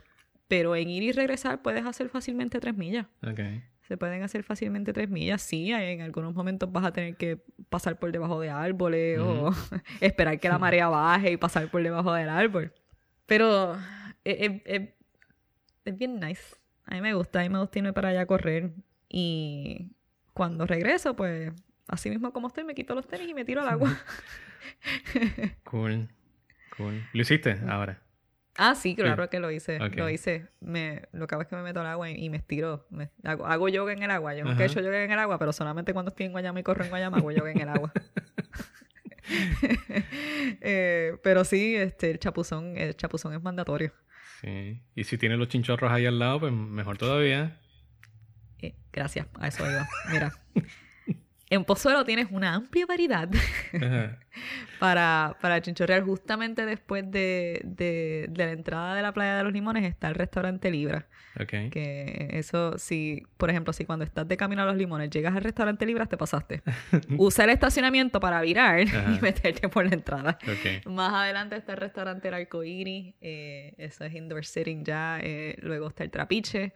[0.48, 3.08] pero en ir y regresar puedes hacer fácilmente tres millas.
[3.88, 5.42] Se pueden hacer fácilmente tres millas.
[5.42, 7.40] Sí, en algunos momentos vas a tener que
[7.70, 9.52] pasar por debajo de árboles o
[10.02, 12.74] esperar que la marea baje y pasar por debajo del árbol.
[13.28, 13.74] Pero
[14.24, 14.90] es, es- es-
[15.86, 16.56] es bien nice.
[16.86, 18.72] A mí me gusta, a mí me gusta irme para allá a correr.
[19.10, 19.92] Y
[20.34, 21.52] cuando regreso, pues
[21.88, 23.98] así mismo como estoy, me quito los tenis y me tiro al agua.
[25.64, 26.10] Cool.
[26.78, 27.04] Cool.
[27.14, 28.02] ¿Lo hiciste ahora?
[28.58, 29.80] Ah, sí, claro que lo hice.
[29.80, 30.48] Lo hice.
[30.60, 32.88] Me, lo que hago es que me meto al agua y, y me estiro.
[32.90, 34.34] Me- hago, hago yoga en el agua.
[34.34, 36.64] Yo nunca he hecho yoga en el agua, pero solamente cuando estoy en Guayama y
[36.64, 37.92] corro en Guayama hago yoga en el agua.
[40.62, 43.92] Eh, pero sí, este, el chapuzón, el chapuzón es mandatorio.
[44.42, 44.82] Sí.
[44.96, 47.60] Y si tienes los chinchorros ahí al lado, pues mejor todavía.
[48.60, 49.88] Eh, gracias, a eso iba.
[50.12, 50.34] Mira,
[51.50, 53.30] En Pozuelo tienes una amplia variedad
[54.80, 56.02] para, para chinchorrear.
[56.04, 60.16] Justamente después de, de, de la entrada de la playa de los limones está el
[60.16, 61.08] restaurante Libra.
[61.48, 65.44] Que eso, si, por ejemplo, si cuando estás de camino a los limones llegas al
[65.44, 66.64] restaurante Libra, te pasaste.
[67.18, 69.14] Usa el estacionamiento para virar Ajá.
[69.16, 70.38] y meterte por la entrada.
[70.44, 70.88] Ok.
[70.88, 75.20] Más adelante está el restaurante El Arcoíris, eh, eso es indoor sitting ya.
[75.22, 76.74] eh, luego está el Trapiche.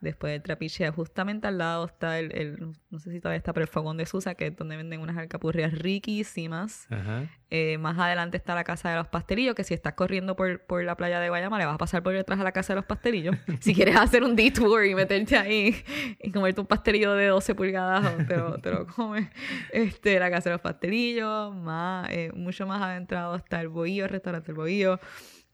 [0.00, 3.64] Después del Trapiche, justamente al lado está el, el- no sé si todavía está, pero
[3.64, 6.86] el Fogón de Susa, que es donde venden unas alcapurrias riquísimas.
[6.90, 7.28] Ajá.
[7.50, 10.82] Eh, más adelante está la Casa de los Pastelillos, que si estás corriendo por, por
[10.84, 12.84] la playa de Guayama, le vas a pasar por detrás a la Casa de los
[12.86, 13.36] Pastelillos.
[13.60, 15.74] si quieres hacer un detour y meterte ahí
[16.22, 19.28] y comerte un pastelillo de 12 pulgadas, te lo, te lo comes.
[19.72, 24.10] Este, la Casa de los Pastelillos, más, eh, mucho más adentrado está el Bohío, el
[24.10, 24.98] restaurante El Bohío.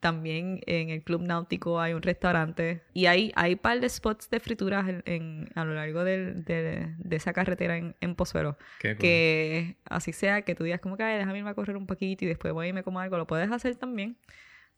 [0.06, 2.82] También en el Club Náutico hay un restaurante.
[2.94, 6.44] Y hay, hay un par de spots de frituras en, en- a lo largo del-
[6.44, 8.98] de, de esa carretera en, en Pozuelo Qué cool.
[9.00, 12.24] que así sea, que tú digas como que "Ay, déjame irme a correr un poquito
[12.24, 14.16] y después voy y me como algo, lo puedes hacer también,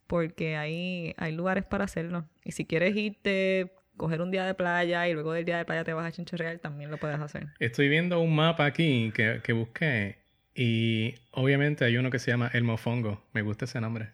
[0.07, 2.25] porque hay, hay lugares para hacerlo.
[2.43, 5.85] Y si quieres irte, coger un día de playa y luego del día de playa
[5.85, 7.49] te vas a chinchorreal, también lo puedes hacer.
[7.59, 10.17] Estoy viendo un mapa aquí que, que busqué
[10.55, 13.23] y obviamente hay uno que se llama El Mofongo.
[13.35, 14.09] Me gusta ese nombre.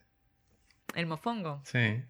[0.95, 1.61] El mofongo.
[1.65, 2.03] Sí.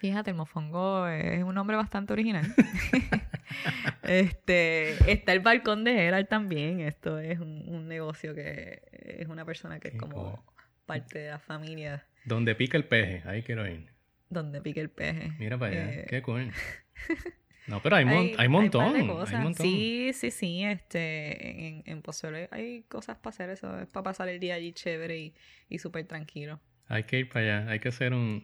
[0.00, 2.44] Fíjate, el mofongo es un nombre bastante original.
[4.02, 6.80] este, está el balcón de Gerald también.
[6.80, 10.44] Esto es un, un negocio que es una persona que es como
[10.86, 13.22] parte de la familia Donde pica el peje.
[13.26, 13.90] Ahí quiero ir.
[14.28, 15.32] donde pique el peje.
[15.38, 15.92] Mira para allá.
[15.92, 16.50] Eh, Qué cool.
[17.68, 18.96] No, pero hay, mon- hay, un montón.
[18.96, 19.40] Hay, cosas.
[19.40, 19.64] montón.
[19.64, 20.64] Sí, sí, sí.
[20.64, 23.78] Este, en, en Pozuelo hay cosas para hacer eso.
[23.78, 25.34] Es para pasar el día allí chévere y,
[25.68, 26.60] y súper tranquilo.
[26.92, 27.70] Hay que ir para allá.
[27.70, 28.42] Hay que hacer un,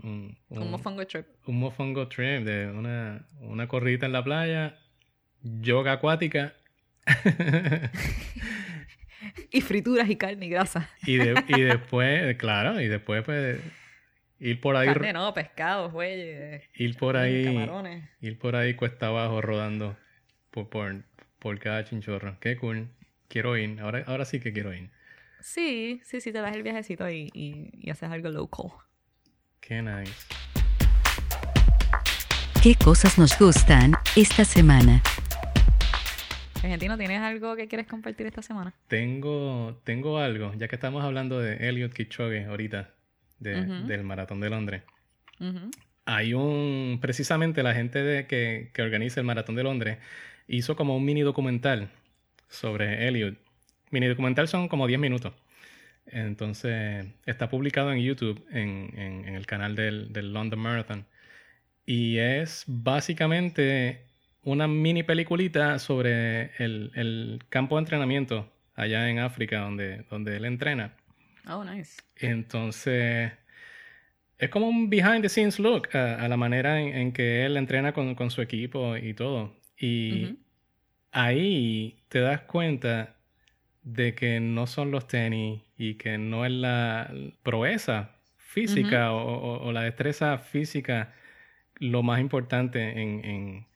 [0.48, 1.26] un, Un mofongo trip.
[1.46, 4.78] un mofongo trip de una, una corridita en la playa,
[5.42, 6.54] yoga acuática
[9.50, 10.88] Y frituras y carne y grasa.
[11.06, 13.60] y, de- y después, claro, y después pues
[14.38, 16.62] ir por ahí, Carne no, pescados, güeyes.
[16.74, 18.08] ir por ahí, Camarones.
[18.20, 19.96] ir por ahí cuesta abajo rodando
[20.50, 21.02] por, por,
[21.38, 22.38] por cada chinchorro.
[22.40, 22.88] Qué cool.
[23.28, 23.80] Quiero ir.
[23.80, 24.90] Ahora, ahora sí que quiero ir.
[25.40, 28.66] Sí, sí, sí, te das el viajecito y, y, y haces algo local.
[29.60, 30.12] Qué nice.
[32.62, 35.00] ¿Qué cosas nos gustan esta semana?
[36.56, 38.74] Argentino, ¿tienes algo que quieres compartir esta semana?
[38.88, 42.90] Tengo, tengo algo, ya que estamos hablando de Elliot Kipchoge ahorita,
[43.38, 43.54] de-
[43.86, 44.82] del Maratón de Londres.
[46.04, 49.98] Hay un, precisamente la gente de, que, que organiza el Maratón de Londres
[50.48, 51.90] hizo como un mini documental
[52.48, 53.36] sobre Elliot.
[53.90, 55.32] Mini documental son como 10 minutos.
[56.06, 61.06] Entonces está publicado en YouTube, en, en- en el canal del, del London Marathon.
[61.84, 64.02] Y es básicamente
[64.42, 70.44] una mini peliculita sobre el, el campo de entrenamiento allá en África donde, donde él
[70.44, 70.94] entrena.
[71.46, 72.00] Oh, nice.
[72.16, 73.32] Entonces,
[74.38, 77.56] es como un behind the scenes look a, a la manera en, en que él
[77.56, 79.54] entrena con, con su equipo y todo.
[79.78, 80.36] Y
[81.12, 83.16] ahí te das cuenta
[83.94, 89.66] de que no son los tenis y que no es la proeza física o, o-
[89.66, 91.14] o la destreza física
[91.78, 93.66] lo más importante en, en-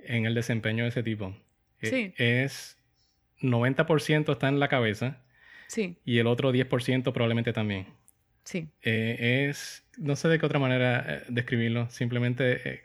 [0.00, 1.36] en el desempeño de ese tipo.
[1.80, 2.14] E- Sí.
[2.16, 2.76] Es
[3.40, 5.18] 90% está en la cabeza
[5.68, 7.86] Sí, y el otro 10% probablemente también.
[8.44, 8.68] sí.
[8.82, 12.82] Eh, es, no sé de qué otra manera eh, describirlo, simplemente eh,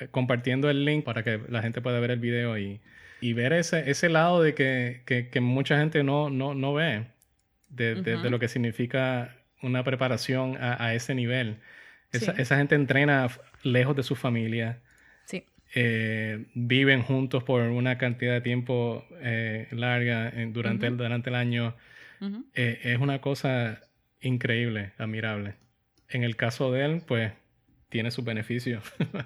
[0.00, 2.80] eh, compartiendo el link para que la gente pueda ver el video y,
[3.20, 7.06] y ver ese, ese lado de que, que- que mucha gente no, no, no ve,
[7.68, 11.58] de, de- lo que significa una preparación a, a ese nivel.
[12.12, 12.42] Esa, Sí.
[12.42, 13.28] esa gente entrena
[13.62, 14.80] lejos de su familia,
[15.24, 15.44] Sí.
[15.74, 21.36] eh, viven juntos por una cantidad de tiempo eh, larga en- durante, el, durante el
[21.36, 21.76] año.
[22.54, 23.80] Eh, es una cosa
[24.20, 25.54] increíble, admirable.
[26.08, 27.32] En el caso de él, pues
[27.90, 28.82] tiene sus beneficios.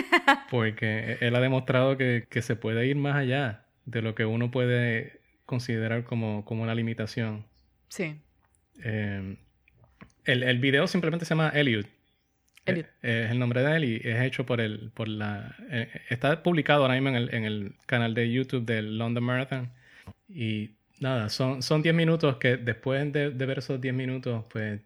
[0.50, 4.50] Porque él ha demostrado que, que se puede ir más allá de lo que uno
[4.50, 7.44] puede considerar como, como una limitación.
[7.88, 8.16] Sí.
[8.82, 9.36] Eh,
[10.24, 11.86] el, el video simplemente se llama Elliot.
[12.66, 12.86] Elliot.
[13.02, 16.42] Eh, es el nombre de él y es hecho por el, por la, eh, está
[16.42, 19.70] publicado ahora mismo en el, en el canal de YouTube del London Marathon.
[20.28, 24.80] Y nada, son, son 10 minutos que después de, de ver esos 10 minutos, pues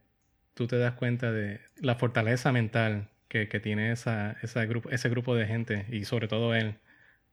[0.55, 5.09] tú te das cuenta de la fortaleza mental que, que tiene esa, esa grupo, ese
[5.09, 6.77] grupo de gente y sobre todo él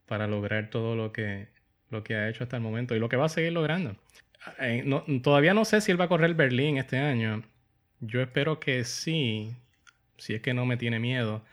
[0.08, 1.50] para lograr todo lo que,
[1.90, 3.96] lo que ha hecho hasta el momento y lo que va a seguir logrando.
[4.60, 7.44] Eh, no- todavía no sé si él va a correr Berlín este año.
[8.02, 9.56] Yo espero que sí,
[10.18, 11.44] si es que no me tiene miedo.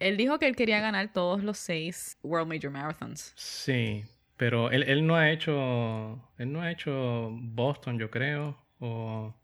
[0.00, 3.34] Él dijo que él quería ganar todos los seis World Major Marathons.
[3.34, 4.04] Sí,
[4.36, 6.30] Pero él, él no ha hecho.
[6.38, 8.58] Él no ha hecho Boston, yo creo.
[8.80, 9.34] O.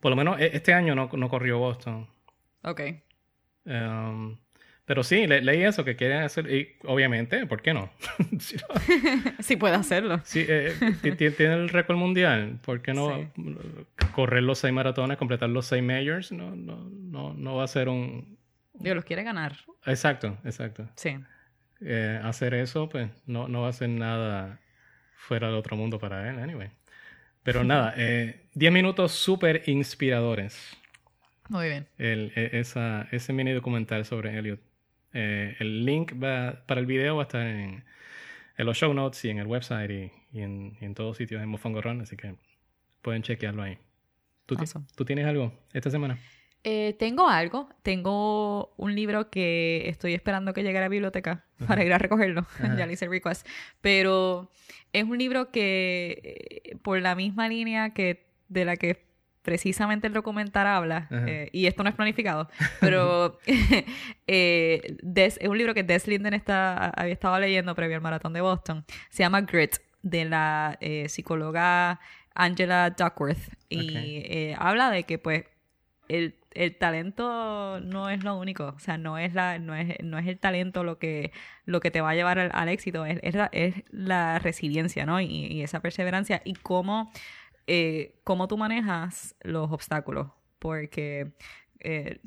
[0.00, 2.06] Por lo menos e- este año no, no corrió Boston.
[2.62, 2.80] Ok.
[3.64, 4.36] Um,
[4.84, 6.48] pero sí, le- leí eso que quieren hacer.
[6.52, 7.90] Y obviamente, ¿por qué no?
[8.38, 8.56] Si
[9.40, 10.20] Sí puede hacerlo.
[10.24, 12.58] sí, eh, ti- ti- tiene el récord mundial.
[12.64, 13.30] ¿Por qué no
[14.14, 16.30] correr los seis maratones, completar los seis majors?
[16.32, 18.38] No, no, no, no va a ser un.
[18.74, 19.56] Dios, los quiere ganar.
[19.86, 20.88] Exacto, exacto.
[20.96, 21.16] Sí.
[21.80, 24.60] Eh, hacer eso, pues no, no va a ser nada
[25.16, 26.70] fuera del otro mundo para él, anyway.
[27.46, 30.76] Pero nada, eh, 10 minutos súper inspiradores.
[31.48, 31.86] Muy bien.
[31.96, 34.60] El, e- esa, ese mini documental sobre Elliot.
[35.14, 37.84] Eh, el link va, para el video va a estar en,
[38.58, 41.48] en los show notes y en el website y, y en, en todos sitios en
[41.48, 42.34] Mofongo Run, así que
[43.00, 43.78] pueden chequearlo ahí.
[44.44, 44.86] ¿Tú, Awesome.
[44.96, 46.18] ¿Tú tienes algo esta semana?
[46.68, 47.68] Eh, tengo algo.
[47.84, 52.40] Tengo un libro que estoy esperando que llegue a la biblioteca para ir a recogerlo.
[52.60, 52.76] Ajá.
[52.76, 53.46] ya le hice el request.
[53.80, 54.50] Pero
[54.92, 59.06] es un libro que, eh, por la misma línea que de la que
[59.42, 62.50] precisamente el documental habla, eh, y esto no es planificado,
[62.80, 63.38] pero
[64.26, 68.32] eh, Des- es un libro que Des Linden está, había estado leyendo previo al maratón
[68.32, 68.84] de Boston.
[69.08, 72.00] Se llama Grit, de la psicóloga
[72.34, 73.38] Angela Duckworth.
[73.68, 75.44] Y habla de que, pues,
[76.08, 80.18] el, el talento no es lo único, o sea, no es la, no es, no
[80.18, 81.32] es el talento lo que,
[81.64, 85.06] lo que te va a llevar al, al éxito, es, es, la, es la resiliencia,
[85.06, 85.20] ¿no?
[85.20, 87.12] Y, y esa perseverancia y cómo,
[87.66, 91.32] eh, cómo tú manejas los obstáculos, porque
[91.80, 92.20] eh,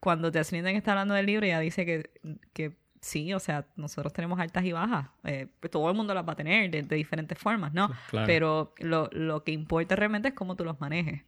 [0.00, 2.10] cuando Linden está hablando del libro, ella dice que,
[2.52, 6.26] que sí, o sea, nosotros tenemos altas y bajas, eh, pues todo el mundo las
[6.26, 7.90] va a tener de, de diferentes formas, ¿no?
[8.10, 8.26] Claro.
[8.26, 11.22] Pero lo, lo que importa realmente es cómo tú los manejes.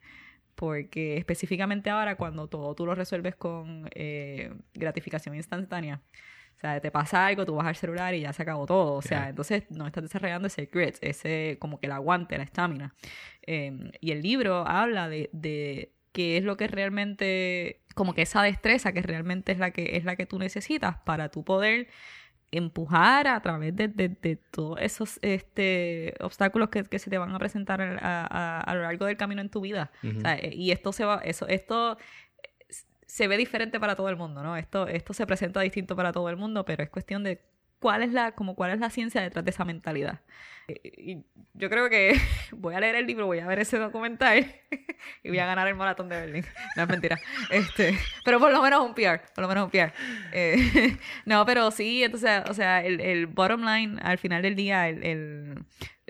[0.55, 6.01] Porque específicamente ahora, cuando todo tú lo resuelves con eh, gratificación instantánea,
[6.57, 8.95] o sea, te pasa algo, tú vas al celular y ya se acabó todo.
[8.95, 9.29] O sea, Yeah.
[9.31, 12.95] entonces no estás desarrollando ese grit, ese como que el aguante, la estamina.
[13.47, 18.43] Eh, y el libro habla de, de qué es lo que realmente, como que esa
[18.43, 21.89] destreza que realmente es la que es la que tú necesitas para tú poder
[22.57, 27.35] empujar a través de, de- de todos esos este, obstáculos que, que se te van
[27.35, 29.91] a presentar a, a- a lo largo del camino en tu vida.
[30.19, 31.97] O sea, eh, y esto se va, eso, esto
[32.43, 32.49] eh,
[33.07, 34.57] se ve diferente para todo el mundo, ¿no?
[34.57, 37.41] Esto, esto se presenta distinto para todo el mundo, pero es cuestión de
[37.85, 40.21] cuál es la, como cuál es la ciencia detrás de esa mentalidad.
[40.83, 41.19] Y
[41.53, 42.19] yo creo que
[42.53, 44.39] voy a leer el libro, voy a ver ese documental
[45.23, 46.47] y voy a ganar el maratón de Berlín.
[46.77, 47.21] No es mentira.
[47.51, 47.95] Este,
[48.25, 49.93] pero por lo menos un PR, por lo menos un PR.
[50.33, 54.89] Eh, no, pero sí, entonces, o sea, el, el bottom line al final del día,
[54.89, 55.65] el, el-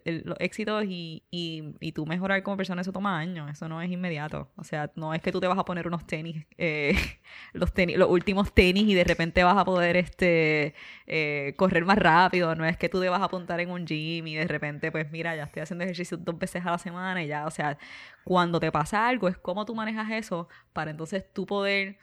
[0.05, 3.81] el- los éxitos y, y, y tú mejorar como persona, eso toma años, eso no
[3.81, 4.51] es inmediato.
[4.57, 6.95] O sea, no es que tú te vas a poner unos tenis, eh,
[7.55, 10.75] los tenis, los últimos tenis y de repente vas a poder este
[11.07, 14.27] eh, correr más rápido, no es que tú te vas a apuntar en un gym
[14.27, 17.27] y de repente, pues mira, ya estoy haciendo ejercicio dos veces a la semana y
[17.29, 17.79] ya, o sea,
[18.25, 21.97] cuando te pasa algo, es cómo tú manejas eso para entonces tú poder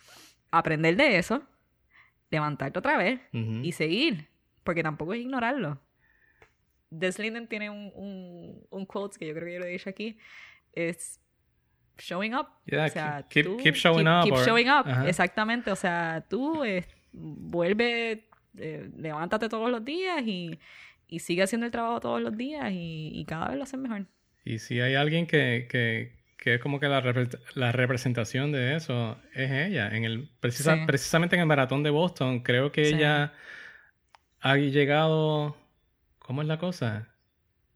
[0.49, 1.43] aprender de eso,
[2.29, 3.61] levantarte otra vez Ujú.
[3.63, 4.27] y seguir,
[4.63, 5.79] porque tampoco es ignorarlo.
[6.91, 9.89] Des Linden tiene un, un, un quote que yo creo que yo lo he dicho
[9.89, 10.17] aquí,
[10.73, 11.19] es
[11.97, 12.47] showing up.
[12.65, 15.07] Yeah, o sea, keep- tú- keep showing up Keep or- showing up, Ajá.
[15.07, 15.71] exactamente.
[15.71, 18.27] O sea, tú eh, vuelve,
[18.57, 20.59] eh, levántate todos los días y,
[21.07, 24.05] y sigue haciendo el trabajo todos los días y, y cada vez lo haces mejor.
[24.43, 28.75] Y si hay alguien que, que, que es como que la, repre- la representación de
[28.75, 29.95] eso, es ella.
[29.95, 30.81] En el, precisa- Sí.
[30.87, 32.95] Precisamente en el maratón de Boston, creo que Sí.
[32.95, 33.33] ella
[34.41, 35.55] ha llegado...
[36.31, 37.09] ¿Cómo es la cosa?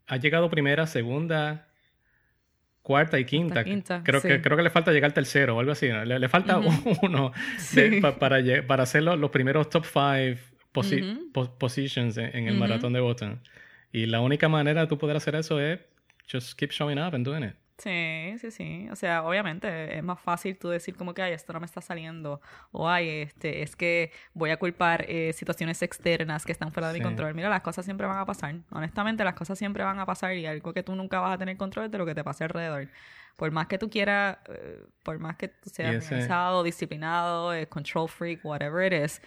[0.06, 1.68] Ha llegado primera, segunda,
[2.80, 3.62] cuarta y quinta.
[3.64, 4.28] quinta, creo, sí.
[4.28, 5.90] que, creo que le falta llegar tercero o algo así.
[5.90, 6.02] ¿no?
[6.06, 6.56] Le, le falta
[7.02, 7.80] uno Sí.
[7.82, 10.38] de- pa- para, para hacer los, los primeros top five
[10.72, 11.32] posi- Ujú.
[11.32, 13.42] po- positions en, en el maratón de Boston.
[13.92, 15.78] Y la única manera de tú poder hacer eso es
[16.32, 17.56] just keep showing up and doing it.
[17.78, 18.88] Sí, sí, sí.
[18.90, 21.82] O sea, obviamente es más fácil tú decir como que, ay, esto no me está
[21.82, 22.40] saliendo.
[22.72, 26.94] O, ay, este, es que voy a culpar eh, situaciones externas que están fuera de
[26.94, 27.34] mi control.
[27.34, 28.54] Mira, las cosas siempre van a pasar.
[28.70, 31.58] Honestamente, las cosas siempre van a pasar y algo que tú nunca vas a tener
[31.58, 32.88] control es de lo que te pase alrededor.
[33.36, 37.66] Por más que tú quieras, eh, por más que tú seas ese- organizado, disciplinado, eh,
[37.66, 39.20] control freak, whatever it is,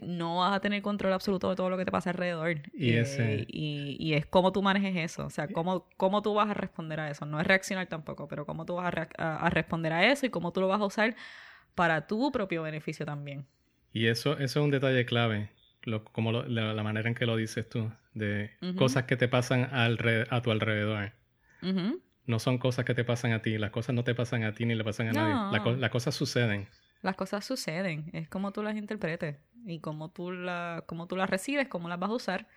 [0.00, 2.50] no vas a tener control absoluto de todo lo que te pasa alrededor.
[2.72, 5.26] Y Eh, y, y es cómo tú manejes eso.
[5.26, 7.24] O sea, cómo, cómo tú vas a responder a eso.
[7.26, 10.30] No es reaccionar tampoco, pero cómo tú vas a, a- a responder a eso y
[10.30, 11.16] cómo tú lo vas a usar
[11.74, 13.46] para tu propio beneficio también.
[13.92, 15.50] Y eso, eso es un detalle clave,
[15.82, 19.28] lo- como lo- la, la manera en que lo dices tú, de cosas que te
[19.28, 21.12] pasan alre- a tu alrededor.
[22.26, 24.64] No son cosas que te pasan a ti, las cosas no te pasan a ti
[24.64, 25.34] ni le pasan a nadie.
[25.50, 26.68] La las cosas suceden.
[27.02, 28.10] Las cosas suceden.
[28.12, 29.36] Es como tú las interpretes
[29.66, 32.48] y cómo tú, la, cómo tú las recibes, cómo las vas a usar.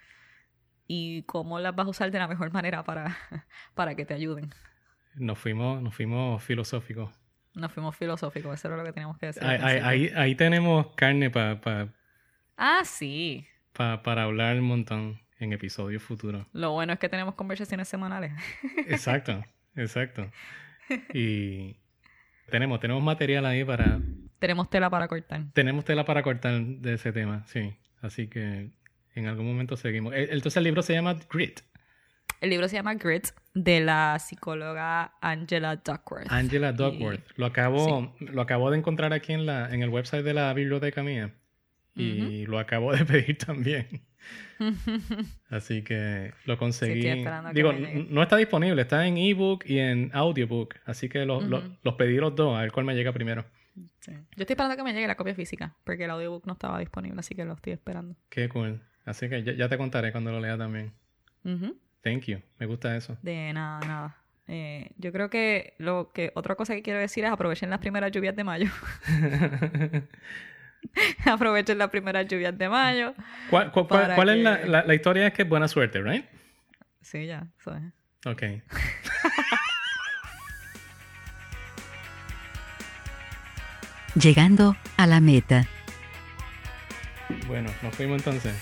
[0.87, 3.17] y cómo las vas a usar de la mejor manera para,
[3.73, 4.51] para que te ayuden.
[5.15, 7.09] Nos fuimos, nos fuimos filosóficos.
[7.55, 9.43] Nos fuimos filosóficos, eso era lo que teníamos que decir.
[9.43, 11.87] Ahí, ahí, ahí, ahí tenemos carne para pa,
[12.57, 13.47] ah, sí.
[13.73, 16.45] pa- para hablar un montón en episodios futuros.
[16.51, 18.33] Lo bueno es que tenemos conversaciones semanales.
[18.87, 19.43] Exacto,
[19.75, 20.29] exacto.
[21.13, 21.77] Y
[22.51, 23.99] tenemos, tenemos material ahí para...
[24.45, 25.41] tenemos tela para cortar.
[25.53, 27.73] Tenemos tela para cortar de ese tema, sí.
[28.01, 28.69] Así que
[29.15, 30.13] en algún momento seguimos.
[30.13, 31.61] Eh, Entonces el libro se llama Grit.
[32.41, 36.27] El libro se llama Grit de la psicóloga Angela Duckworth.
[36.31, 37.21] Angela Y- Duckworth.
[37.37, 41.01] Lo acabo, lo acabo de encontrar aquí en, la, en el website de la biblioteca
[41.01, 41.33] mía.
[41.95, 43.87] Y lo acabo de pedir también.
[45.49, 47.01] Así que lo conseguí.
[47.01, 47.73] que Digo,
[48.09, 50.75] no está disponible, está en ebook y en audiobook.
[50.85, 51.75] Así que lo- lo- Ujú.
[51.83, 53.45] los pedí los dos, a ver cuál me llega primero.
[53.99, 54.11] Sí.
[54.11, 57.19] Yo estoy esperando que me llegue la copia física, porque el audiobook no estaba disponible,
[57.19, 58.15] así que lo estoy esperando.
[58.30, 58.82] Qué cool.
[59.05, 60.93] Así que ya, ya te contaré cuando lo lea también.
[62.01, 62.39] Thank you.
[62.59, 63.17] Me gusta eso.
[63.21, 64.17] De nada, de nada.
[64.47, 68.11] Eh, yo creo que lo que otra cosa que quiero decir es aprovechen las primeras
[68.11, 68.69] lluvias de mayo.
[71.26, 73.13] aprovechen las primeras lluvias de mayo.
[73.49, 75.28] ¿Cuál, cuál- cuál- es la, la, la historia?
[75.28, 76.26] Es que es buena suerte, ¿right?
[77.01, 77.93] Sí, ya, es.
[78.26, 78.43] Ok.
[84.16, 85.68] Llegando a la meta.
[87.47, 88.53] Bueno, nos fuimos entonces.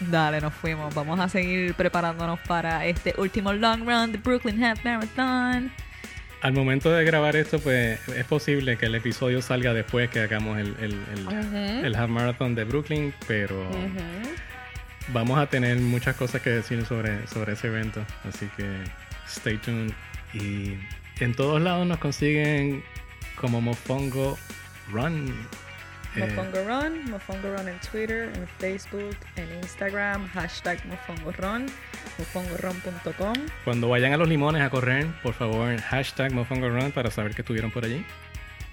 [0.00, 0.94] Dale, nos fuimos.
[0.94, 5.72] Vamos a seguir preparándonos para este último long run de Brooklyn Half Marathon.
[6.40, 10.58] Al momento de grabar esto, pues es posible que el episodio salga después que hagamos
[10.58, 13.68] el, el, el, Half Marathon de Brooklyn, pero
[15.08, 18.04] vamos a tener muchas cosas que decir sobre, sobre ese evento.
[18.28, 18.84] Así que
[19.26, 19.92] stay tuned.
[20.32, 20.74] Y
[21.18, 22.84] en todos lados nos consiguen
[23.40, 24.38] como Mofongo
[24.90, 25.46] Run.
[26.16, 31.66] Eh, Mofongo Run, Mofongo Run en Twitter, en Facebook, en Instagram, hashtag Mofongo Run,
[32.18, 33.34] mofongoron.com.
[33.64, 37.42] cuando vayan a los limones a correr, por favor, hashtag Mofongo Run para saber que
[37.42, 38.04] estuvieron por allí.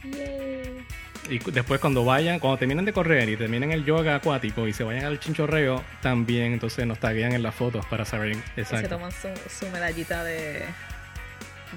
[0.03, 0.85] Yay.
[1.29, 4.83] Y después cuando vayan, cuando terminen de correr y terminen el yoga acuático y se
[4.83, 8.89] vayan al chinchorreo, también entonces nos taguean en las fotos para saber Y se exacto.
[8.89, 10.63] toman su, su medallita de,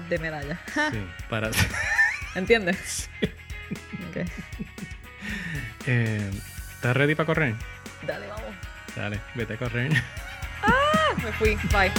[0.07, 0.59] de medalla.
[0.91, 1.49] Sí, para...
[2.35, 3.09] ¿Entiendes?
[5.87, 6.29] Eh,
[6.75, 7.55] ¿Estás ready para correr?
[8.05, 8.53] Dale, vamos.
[8.95, 9.91] Dale, vete a correr.
[11.23, 11.55] Me fui.
[11.71, 11.91] Bye.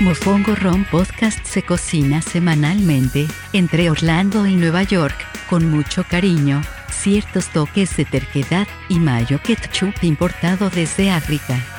[0.00, 5.16] Mofongo Ron Podcast se cocina semanalmente entre Orlando y Nueva York,
[5.48, 11.73] con mucho cariño, ciertos toques de terquedad y mayo ketchup importado desde África.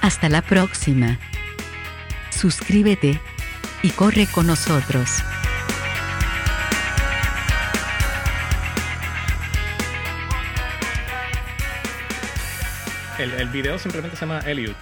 [0.00, 1.18] Hasta la próxima.
[2.30, 3.20] Suscríbete
[3.82, 5.22] y corre con nosotros.
[13.18, 14.76] El, el video simplemente se llama Elliot.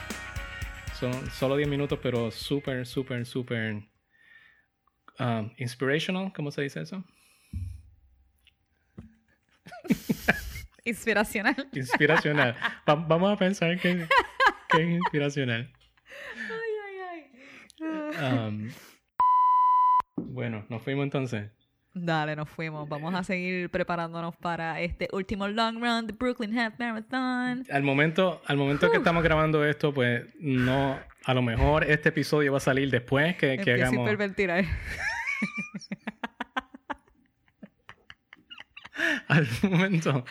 [0.99, 3.83] Son solo 10 minutos, pero súper, súper, súper
[5.19, 6.33] um, inspirational.
[6.35, 7.05] ¿Cómo se dice eso?
[10.85, 11.69] Inspiracional.
[11.73, 12.57] Inspiracional.
[12.89, 14.07] Va- vamos a pensar que,
[14.79, 15.71] es inspiracional.
[16.37, 16.97] Ay, ay,
[17.81, 18.25] ay.
[18.25, 18.71] Um,
[20.17, 21.51] bueno, nos fuimos entonces.
[21.95, 22.89] Dale, nos fuimos.
[22.89, 27.65] Vamos a seguir preparándonos para este último long run de Brooklyn Half Marathon.
[27.71, 32.53] Al momento, al momento que estamos grabando esto, pues no, a lo mejor este episodio
[32.53, 34.09] va a salir después que, que hagamos.
[39.29, 40.25] Al momento.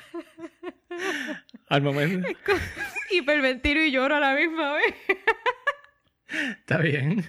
[1.68, 2.28] Al momento.
[3.12, 4.96] Hiperventilo y lloro a la misma vez.
[6.60, 7.26] Está bien.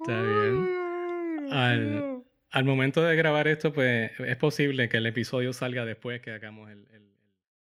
[0.00, 0.68] Está bien.
[1.52, 6.32] Al, al momento de grabar esto, pues es posible que el episodio salga después que
[6.32, 7.06] hagamos el- el